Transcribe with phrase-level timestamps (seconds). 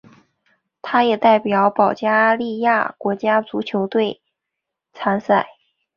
[0.81, 4.19] 他也代表保加利亚国家足球队
[4.93, 5.49] 参赛。